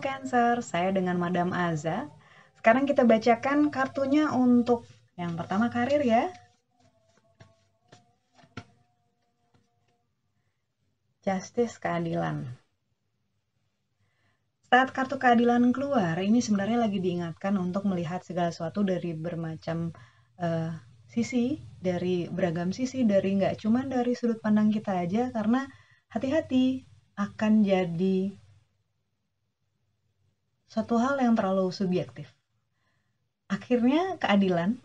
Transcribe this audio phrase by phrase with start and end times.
[0.00, 2.08] Cancer, saya dengan Madam Aza.
[2.56, 6.32] Sekarang kita bacakan kartunya untuk yang pertama karir ya.
[11.20, 12.48] Justice keadilan.
[14.72, 19.90] Saat kartu keadilan keluar, ini sebenarnya lagi diingatkan untuk melihat segala sesuatu dari bermacam
[20.40, 20.70] uh,
[21.10, 25.66] sisi, dari beragam sisi, dari nggak cuma dari sudut pandang kita aja, karena
[26.08, 26.86] hati-hati
[27.18, 28.30] akan jadi
[30.70, 32.30] suatu hal yang terlalu subjektif.
[33.50, 34.78] Akhirnya keadilan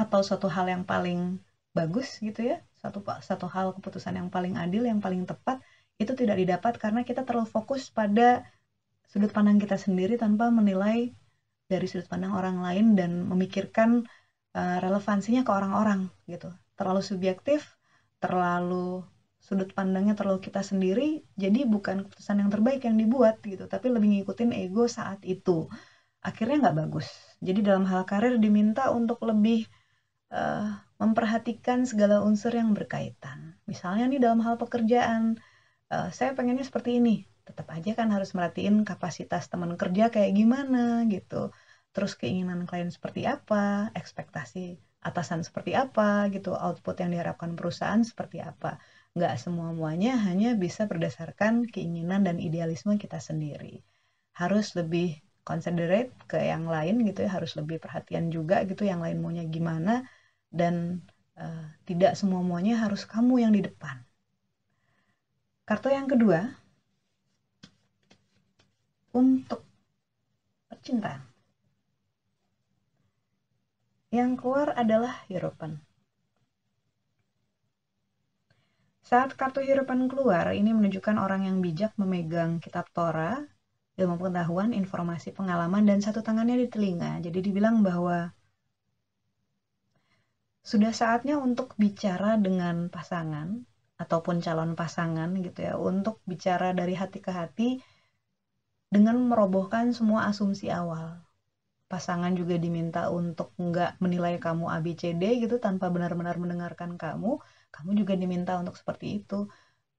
[0.00, 1.36] atau suatu hal yang paling
[1.76, 5.60] bagus gitu ya, satu satu hal keputusan yang paling adil, yang paling tepat
[6.00, 8.48] itu tidak didapat karena kita terlalu fokus pada
[9.04, 11.12] sudut pandang kita sendiri tanpa menilai
[11.68, 14.08] dari sudut pandang orang lain dan memikirkan
[14.56, 16.48] uh, relevansinya ke orang-orang gitu.
[16.80, 17.76] Terlalu subjektif,
[18.24, 19.04] terlalu
[19.40, 24.20] sudut pandangnya terlalu kita sendiri, jadi bukan keputusan yang terbaik yang dibuat gitu, tapi lebih
[24.20, 25.66] ngikutin ego saat itu.
[26.20, 27.08] Akhirnya nggak bagus.
[27.40, 29.64] Jadi dalam hal karir diminta untuk lebih
[30.28, 33.56] uh, memperhatikan segala unsur yang berkaitan.
[33.64, 35.40] Misalnya nih dalam hal pekerjaan,
[35.88, 37.24] uh, saya pengennya seperti ini.
[37.48, 41.48] Tetap aja kan harus merhatiin kapasitas teman kerja kayak gimana gitu.
[41.96, 48.44] Terus keinginan klien seperti apa, ekspektasi atasan seperti apa gitu, output yang diharapkan perusahaan seperti
[48.44, 48.76] apa
[49.18, 53.82] nggak semua-muanya hanya bisa berdasarkan keinginan dan idealisme kita sendiri.
[54.38, 59.18] Harus lebih considerate ke yang lain gitu ya, harus lebih perhatian juga gitu yang lain
[59.18, 60.06] maunya gimana
[60.54, 61.02] dan
[61.34, 63.98] uh, tidak semua-muanya harus kamu yang di depan.
[65.66, 66.50] Kartu yang kedua
[69.10, 69.66] untuk
[70.70, 71.26] percintaan.
[74.10, 75.89] Yang keluar adalah Hierophant.
[79.10, 83.42] Saat kartu Hierophant keluar, ini menunjukkan orang yang bijak memegang kitab Torah,
[83.98, 87.18] ilmu pengetahuan, informasi, pengalaman, dan satu tangannya di telinga.
[87.18, 88.30] Jadi dibilang bahwa
[90.62, 93.66] sudah saatnya untuk bicara dengan pasangan
[93.98, 97.68] ataupun calon pasangan gitu ya, untuk bicara dari hati ke hati
[98.94, 101.18] dengan merobohkan semua asumsi awal.
[101.90, 108.12] Pasangan juga diminta untuk nggak menilai kamu ABCD gitu tanpa benar-benar mendengarkan kamu, kamu juga
[108.18, 109.46] diminta untuk seperti itu.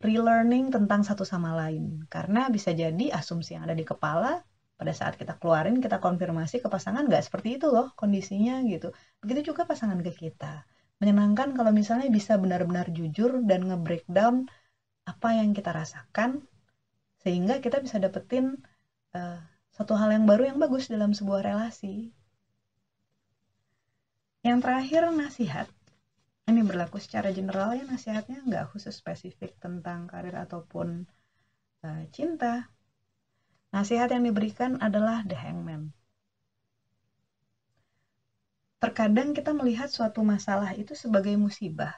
[0.00, 2.04] Relearning tentang satu sama lain.
[2.12, 4.44] Karena bisa jadi asumsi yang ada di kepala
[4.74, 8.90] pada saat kita keluarin kita konfirmasi ke pasangan nggak seperti itu loh kondisinya gitu.
[9.22, 10.66] Begitu juga pasangan ke kita.
[10.98, 14.46] Menyenangkan kalau misalnya bisa benar-benar jujur dan nge-breakdown
[15.04, 16.42] apa yang kita rasakan
[17.24, 18.60] sehingga kita bisa dapetin
[19.16, 19.40] uh,
[19.74, 22.12] satu hal yang baru yang bagus dalam sebuah relasi.
[24.44, 25.66] Yang terakhir nasihat
[26.64, 31.04] ini berlaku secara general ya nasihatnya nggak khusus spesifik tentang karir ataupun
[31.84, 32.72] uh, cinta.
[33.68, 35.92] Nasihat yang diberikan adalah the hangman.
[38.80, 41.92] Terkadang kita melihat suatu masalah itu sebagai musibah.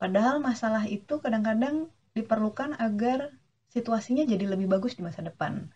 [0.00, 3.28] Padahal masalah itu kadang-kadang diperlukan agar
[3.68, 5.68] situasinya jadi lebih bagus di masa depan.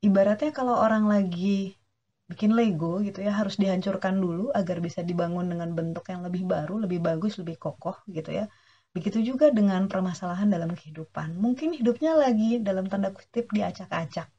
[0.00, 1.76] Ibaratnya kalau orang lagi
[2.30, 6.80] bikin Lego gitu ya harus dihancurkan dulu agar bisa dibangun dengan bentuk yang lebih baru,
[6.84, 8.44] lebih bagus, lebih kokoh gitu ya.
[8.96, 11.36] Begitu juga dengan permasalahan dalam kehidupan.
[11.36, 14.30] Mungkin hidupnya lagi dalam tanda kutip diacak-acak.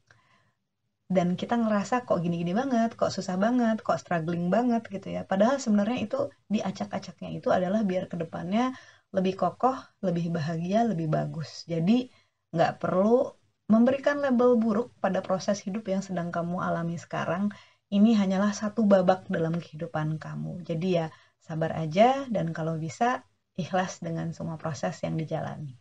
[1.05, 5.21] Dan kita ngerasa kok gini-gini banget, kok susah banget, kok struggling banget gitu ya.
[5.21, 6.17] Padahal sebenarnya itu
[6.49, 8.73] diacak-acaknya itu adalah biar ke depannya
[9.13, 11.61] lebih kokoh, lebih bahagia, lebih bagus.
[11.69, 12.09] Jadi
[12.49, 13.29] nggak perlu
[13.69, 17.53] memberikan label buruk pada proses hidup yang sedang kamu alami sekarang
[17.93, 20.65] ini hanyalah satu babak dalam kehidupan kamu.
[20.65, 21.07] Jadi ya
[21.37, 23.21] sabar aja dan kalau bisa
[23.55, 25.77] ikhlas dengan semua proses yang dijalani.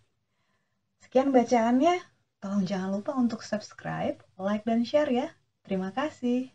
[1.01, 2.01] Sekian bacaannya.
[2.45, 5.33] Tolong jangan lupa untuk subscribe, like, dan share ya.
[5.65, 6.53] Terima kasih.